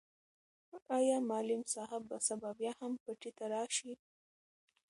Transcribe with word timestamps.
آیا 0.97 1.17
معلم 1.19 1.61
صاحب 1.73 2.01
به 2.09 2.17
سبا 2.27 2.51
بیا 2.59 2.71
هم 2.81 2.91
پټي 3.03 3.31
ته 3.37 3.45
راشي؟ 3.53 3.93